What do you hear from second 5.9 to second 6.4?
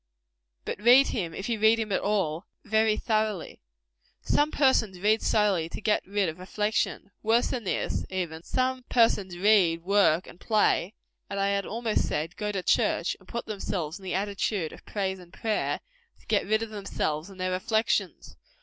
rid of